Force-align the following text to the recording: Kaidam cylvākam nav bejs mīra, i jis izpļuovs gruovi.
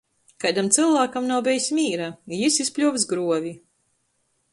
Kaidam 0.43 0.69
cylvākam 0.77 1.27
nav 1.31 1.43
bejs 1.47 1.67
mīra, 1.79 2.07
i 2.37 2.39
jis 2.39 2.57
izpļuovs 2.65 3.05
gruovi. 3.13 3.53